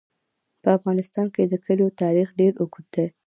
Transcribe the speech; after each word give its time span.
په 0.61 0.69
افغانستان 0.77 1.27
کې 1.35 1.43
د 1.47 1.53
کلیو 1.65 1.95
تاریخ 2.01 2.27
ډېر 2.39 2.53
اوږد 2.61 2.85
دی. 2.95 3.05